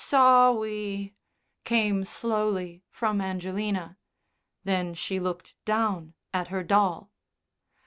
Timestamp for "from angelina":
2.89-3.99